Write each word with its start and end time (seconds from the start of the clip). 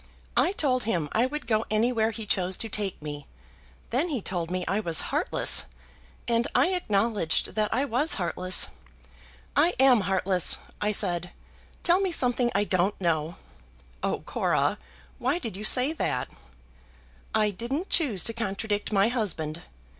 I 0.35 0.51
told 0.53 0.85
him 0.85 1.09
I 1.11 1.27
would 1.27 1.45
go 1.45 1.63
anywhere 1.69 2.09
he 2.09 2.25
chose 2.25 2.57
to 2.57 2.69
take 2.69 2.99
me. 3.03 3.27
Then 3.91 4.09
he 4.09 4.19
told 4.19 4.49
me 4.49 4.65
I 4.67 4.79
was 4.79 5.01
heartless; 5.13 5.67
and 6.27 6.47
I 6.55 6.69
acknowledged 6.69 7.53
that 7.53 7.71
I 7.71 7.85
was 7.85 8.15
heartless. 8.15 8.69
'I 9.55 9.73
am 9.79 10.01
heartless,' 10.01 10.57
I 10.81 10.89
said. 10.91 11.29
'Tell 11.83 11.99
me 12.01 12.11
something 12.11 12.49
I 12.55 12.63
don't 12.63 12.99
know.'" 12.99 13.35
"Oh, 14.01 14.21
Cora, 14.21 14.79
why 15.19 15.37
did 15.37 15.55
you 15.55 15.63
say 15.63 15.93
that?" 15.93 16.29
"I 17.35 17.51
didn't 17.51 17.91
choose 17.91 18.23
to 18.23 18.33
contradict 18.33 18.91
my 18.91 19.07
husband. 19.09 19.61